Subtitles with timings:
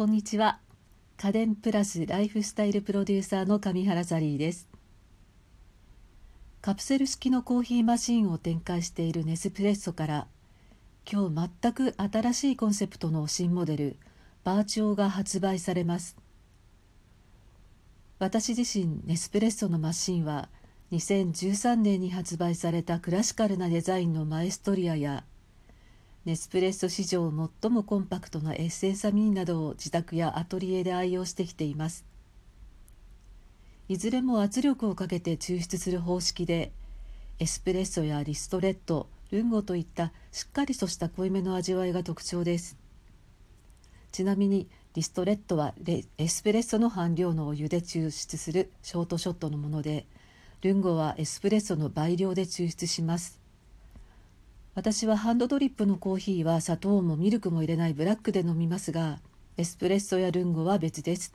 [0.00, 0.60] こんにちは。
[1.18, 4.66] 家電プラスライフスタイルプロデューサーの上原サリーです。
[6.62, 10.26] カプセル式のコーヒーマシンを展開しているネスプレッソから
[11.04, 13.96] 今日全く新しいコンセプトの新モデル
[14.42, 16.16] バーチオが発売されます。
[18.18, 20.48] 私自身ネスプレッソのマシンは
[20.92, 25.24] 2013年に発売されたクラシカルなデザインのマエストリアや
[26.26, 27.32] ネスプレッソ史上
[27.62, 32.04] 最もコンパクトなエッセンサミンなどを自宅やアトリエで愛用してきています。
[33.88, 36.72] いずれも圧力をかけて抽出する方式で
[37.38, 42.76] エスプレッソやリストレットルンゴといったしっかりとした濃いめの味わいが特徴です。
[44.12, 45.72] ちなみにリストレットは
[46.18, 50.06] エスプレッソの半量のお湯で抽出するショートショットのもので
[50.60, 53.39] ルンゴはエスプレッソの倍量で抽出します。
[54.80, 59.18] 私はハンドドリップのコーヒーは砂糖もミルクも入れないブラックで飲みますが
[59.58, 61.34] エスプレッソやルンゴは別です。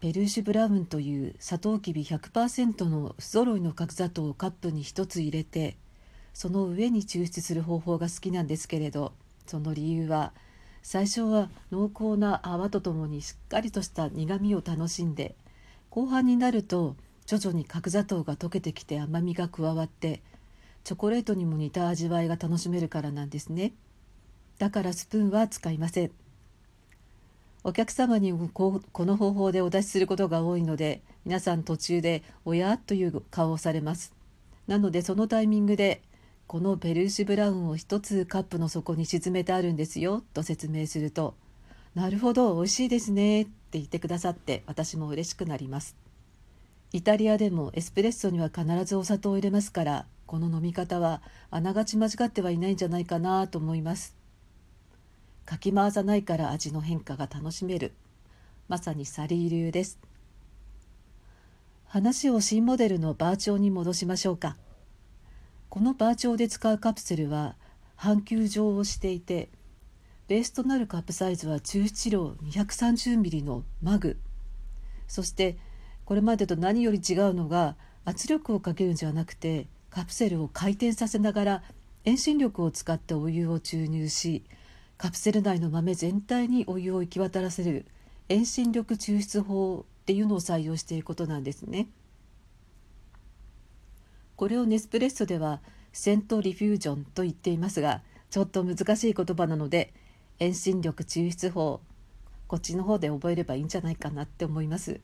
[0.00, 5.76] ペルーシュブラウンというサトウキビ100%の不揃いの角砂糖をカップに1つ入れて
[6.32, 9.12] その上に抽出する方法が好きなんですけれど
[9.46, 10.32] その理由は
[10.82, 15.36] 最初は濃厚な泡とともにしっかりとした苦みを楽しんで
[15.90, 20.22] 後半になると徐々に角砂糖が溶けてきて甘みが加わって
[20.88, 23.74] チョコレートにも似た味わいが楽しめるからなんですね。
[24.56, 26.12] だからスプーンは使いません。
[27.62, 34.14] お客様にこの方法でお出しすることが多いので皆さん途中で「おや?」という顔をされます。
[34.66, 36.00] なのでそのタイミングで
[36.48, 41.34] 「このペルーシュブラウンを一つカップの底に沈めてあるんですよ」と説明すると
[41.94, 45.96] 「なるほど美味しいですね」って言ってくださって私も嬉しくなります。
[46.94, 54.14] イタリアでもエスプレッソには必ずお砂糖を入れますからこの飲み方はあながち間違ってはいないんじゃないかなと思います。
[55.46, 57.94] かき回さないから味の変化が楽しめる。
[58.68, 59.98] まさにサリー流です。
[61.86, 64.58] 話を新モデルのバーチョウに戻しましょうか。
[65.70, 67.56] このバーチョウで使うカプセルは
[67.96, 69.48] 半球状をしていて
[70.28, 74.18] ベースとなるカップサイズは抽出量 230ml のマグ。
[75.06, 75.56] そして
[76.04, 81.62] これまでと何より違うのが圧力をかけるんじゃなくてカプセルを回転させながら
[82.04, 84.44] 遠心力を使ってお湯を注入し
[84.96, 87.86] カプセル内の豆全体にお湯を行き渡らせる
[88.28, 91.88] 遠心力抽出法っていうのを採用していることなんですね。
[94.36, 95.60] これをネスプレッソでは
[95.92, 99.92] セントリフュージョンと言っていますがちょっと難しい言葉なので
[100.38, 101.80] 遠心力抽出法
[102.46, 105.00] こっちの方で覚えればいいんじゃないかなって思います。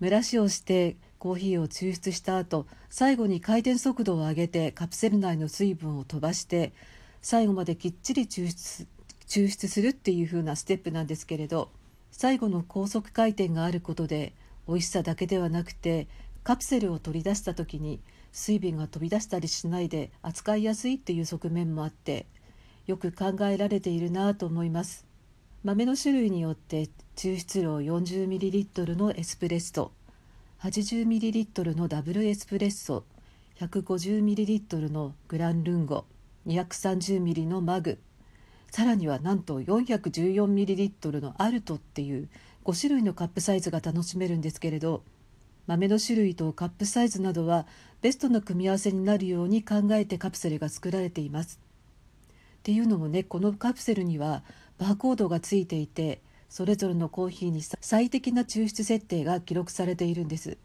[0.00, 6.72] 蒸らしをしてコーヒーを抽出した後最後に回転速度を上げてカプセル内の水分を飛ばして
[7.20, 8.88] 最後まできっちり抽出
[9.28, 11.70] 抽出するっていう風なステップなんですけれど
[12.10, 14.32] 最後の高速回転があることで
[14.66, 16.08] 美味しさだけではなくて
[16.42, 18.00] カプセルを取り出した時に
[18.32, 22.26] 水分が飛び出したりしないで扱いやすいっていう側面もあって
[22.88, 25.06] よく考えられているなと思います。
[25.62, 29.92] 豆の種類によって抽出量 40ml のエスプレッソ。
[30.62, 33.02] 80ml のダブルエスプレッソ
[33.58, 36.04] 150ml のグランルンゴ
[36.46, 37.98] 230ml のマグ
[38.70, 42.28] さらにはなんと 414ml のアルトっていう
[42.64, 45.02] 5種類のカップサイズが楽しめるんですけれど
[45.66, 47.66] 豆の種類とカップサイズなどは
[48.00, 51.58] ベストな組み合わせになるように考えてカプセルが作られています。
[52.58, 54.44] っていうのもねこのカプセルには
[54.78, 56.20] バーコードがついていて
[56.52, 60.58] それぞれのコーヒーに最適な抽出設定が記録されているんです。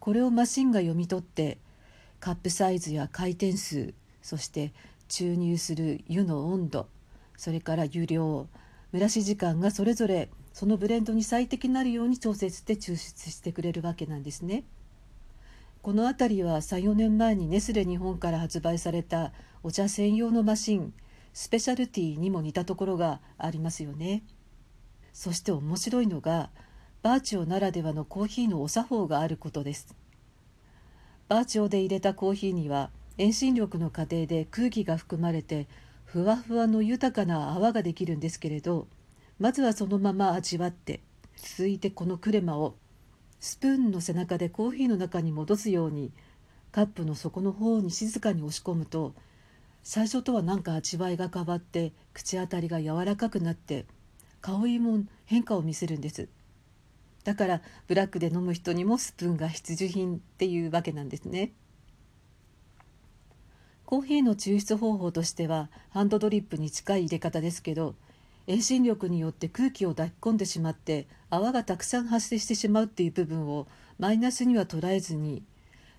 [0.00, 1.58] これをマシンが読み取って
[2.20, 4.72] カップサイズや回転数そして
[5.06, 6.86] 注入する湯の温度
[7.36, 8.48] それから湯量
[8.94, 14.64] 蒸らし時間がそれぞれそのブレンドに最適になるように調節して抽出してくれるわけなんですね。
[15.82, 19.32] この辺りは34年前にネスレ日本から発売された
[19.62, 20.94] お茶専用のマシン
[21.34, 24.22] スペシャルティにも似たところがありますよね。
[25.18, 26.48] そして面白いのが
[27.02, 29.96] バーチオならではのコーヒーのお作法があることです。
[31.26, 35.66] バーチオで入れたコーヒーには遠心力の過程で空気が含まれて
[36.04, 38.86] ふわふわの豊かな泡ができるんですけれど
[39.40, 41.00] まずはそのまま味わって
[41.34, 42.76] 続いてこのクレマを
[43.40, 46.12] スプーンの背中でコーヒーの中に戻すように
[46.70, 49.14] カップの底の方に静かに押し込むと
[49.82, 53.84] 最初とは何か味わいが変わって口当たりが柔らかくなって
[54.40, 56.28] 香りも変化を見せるんです
[57.24, 61.52] だからブラックで飲む人にもスプーンが必需品っていうわけなんですね。
[63.84, 67.94] コーヒーの抽出方法としてはハンドドリップに近い入れ方ですけど
[68.46, 73.66] 遠心力によって空気を抱き込んでしまって泡がたくさん発生してしまうっていう部分を
[73.98, 75.42] マイナスには捉えずに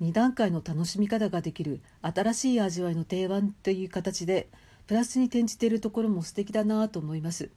[0.00, 4.48] 2段階の楽しみ方ができる新しい味わいの定番という形で
[4.86, 7.50] プラスに転じているところも素敵だなと思います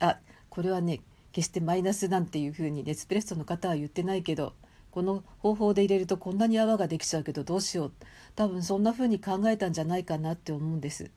[0.00, 1.00] あこれはね
[1.32, 4.54] 決してマイナスなんていうふうにネスプレッソの方は言ってないけど
[4.90, 7.92] この方法で入れるとこんなに泡ができちゃうけどどうしよう。
[8.34, 11.10] 多分そんな風に考えたんじゃないかなって思うんです。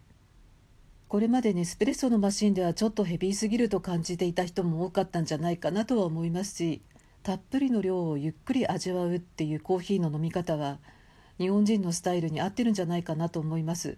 [1.08, 6.81] これまでネスプレッソのマシンではちょっとヘビーすぎると感じていた人も多かったんじゃないかなとは思いますし
[7.24, 10.78] たっぷりの量をゆっくり味わうっていうコーヒーの飲み方は
[11.38, 13.98] 日本人のスタイルに合ってるんじゃないかなと思います。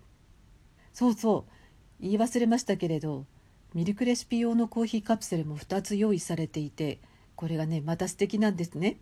[0.94, 1.52] そうそう
[2.00, 3.26] 言い忘れましたけれど
[3.74, 7.00] ミルクレシピ用のコーヒーカプセルも2つ用意されていて
[7.36, 8.98] これがねまた素敵なんですね。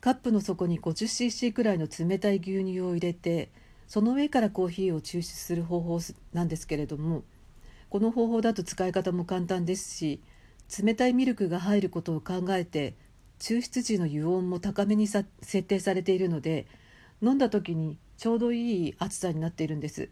[0.00, 3.50] カップの底に 50cc くらいの冷たい牛乳を入れて
[3.86, 6.00] その上からコーヒーを抽出する方法
[6.32, 7.22] なんですけれども
[7.90, 10.22] この方法だと使い方も簡単ですし
[10.82, 12.94] 冷たいミルクが入ることを考えて
[13.38, 15.24] 抽出時の油温も高めに設
[15.62, 16.66] 定されているので
[17.20, 20.08] 飲んだ時にちょうどいい熱さになっているんです。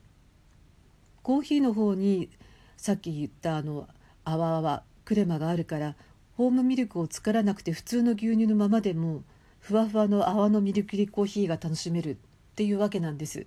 [1.23, 2.31] コーヒーの方に
[2.79, 3.87] さっき言ったあの
[4.25, 5.97] 泡泡クレマがあるから
[6.37, 9.25] ホームミルクを作らなくて普通の牛乳のままでも
[9.59, 12.17] ふわふわの泡のミルクリコーヒーが楽しめるっ
[12.55, 13.47] ていうわけなんです。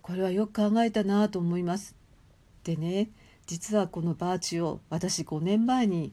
[0.00, 1.96] これはよく考えたなと思います。
[2.62, 3.10] でね
[3.46, 6.12] 実はこのバーチを私5年前に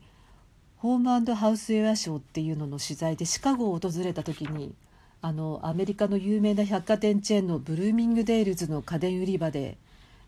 [0.78, 4.74] ホームハウスウェアショーっていうのの取材でシカゴを訪れた時に
[5.22, 9.78] あのアメリカの有名な百貨店チェーンのブルーミングデールズの家電売り場で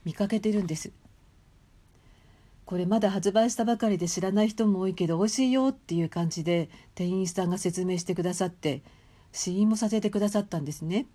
[0.04, 0.92] 見かけてるんです。
[2.72, 8.82] これまだ発売したばかりで知らない人も多いけど美味しいよっていう感じで店員さんが説明してくださって
[9.34, 11.06] 試飲もさせてくださったんですね。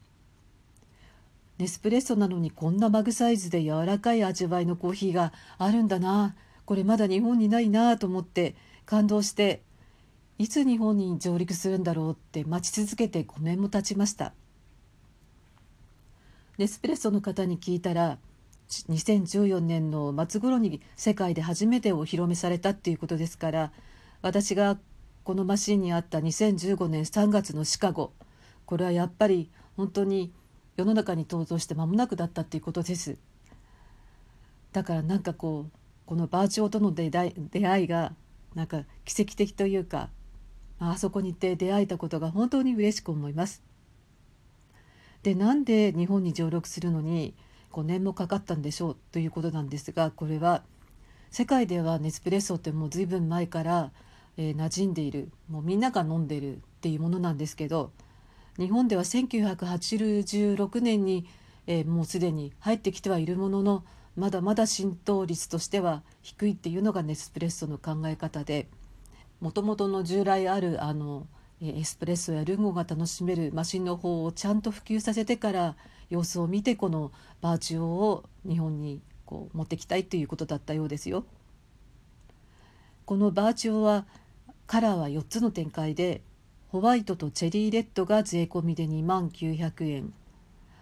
[1.56, 6.37] ネスプレッソなのにこんなマグサイズで柔らかい味わいのコーヒーがあるんだな。
[6.67, 8.55] これまだ日本にないなと思って
[8.85, 9.62] 感動して
[10.37, 14.35] いつ日本に上陸するんだろうって待ち続けて5年も経ちました。
[16.58, 18.19] ネスプレッソの方に聞いたら
[18.69, 23.73] 2014年の末頃に世界で初めてお披露目されたっていうことですから
[24.23, 24.79] 私が
[25.25, 28.13] このマシンにあった2015年3月のシカゴ
[28.65, 30.33] これはやっぱり本当に
[30.77, 33.17] 世の中に登場して間もなくだったっていうことです
[34.73, 38.13] だからなんかこうこのバーチョーとの出会いが
[38.55, 40.11] なんか奇跡的というか
[40.79, 43.63] あそこに行って出会えたことが本当に嬉しく思います。
[45.23, 47.35] でなんで日本に上陸するのに
[47.76, 50.62] 5年もかかったんでしょうということなんですがこれは
[51.31, 53.90] 世界ではネスプレッソってもう随分前から、
[54.38, 57.93] えー、馴染んでいるもうみんなが飲んでるっていうものなんですけど
[58.58, 61.26] 日本では1986年に、
[61.67, 63.84] えー、もうすでに入ってきてはいるものの
[64.17, 68.69] まだまだ浸透率としては低いっていうのがネスプレッソの考え方で
[69.40, 71.26] もともとの従来あるあの
[71.61, 75.76] エスプレッソやルンゴが楽しめるマシンの方をちゃんと普及させてから
[76.11, 81.25] 様子を見てこのバーチュオを日本にこう持ってきたいということだったようですよ。
[83.05, 84.05] このバーチオは
[84.67, 86.23] カラーは4つの展開で
[86.69, 90.12] ホワイトとチェリーレッドが税込みで2万900円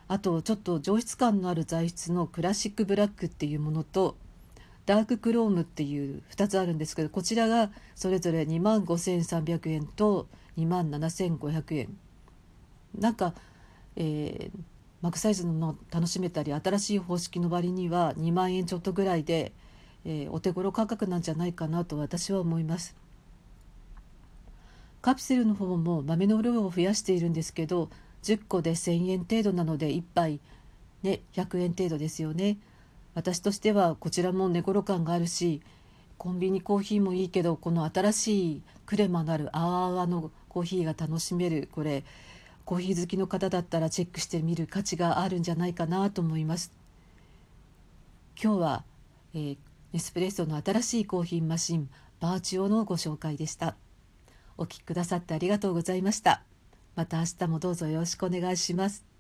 [0.09, 4.17] あとちょっと上質感のある材質のクラシックブラックっていうものと
[4.87, 10.27] ダーククロームっていう2つあるんですけどこちらがそれぞれ2万5300円と
[10.59, 11.97] 2万7500円
[12.99, 13.35] なんか、
[13.97, 14.59] えー、
[15.05, 19.53] マクサイズの楽しめたり新しい方式の割には2万円ちょっとぐらいで、
[20.07, 22.97] えー、お手頃価格なんじゃないかなと私は思います。
[25.03, 27.91] カプセルの方も豆の量を増やしているんですけど
[28.23, 30.41] 10個で1,000円程度なので1杯
[31.03, 32.57] ね100円程度ですよね。
[33.13, 35.61] 私としてはこちらも寝頃感があるし
[36.17, 42.05] コンビニコーヒーもいいけどこの新しいクレマなるあわのコーヒーが楽しめるこれ
[42.65, 46.73] コーヒー好きの方だったらチェックしてみる価値があるんじゃないかなと思います
[48.43, 48.85] 今日は、
[49.35, 49.57] えー、
[49.93, 51.91] ネスプレッソの新しいコーヒーマシン
[52.21, 53.77] バーチオのご紹介でした
[54.57, 56.43] お聴きくださってありがとうございました。
[56.95, 59.14] また明日もどうぞよろしくお願いします。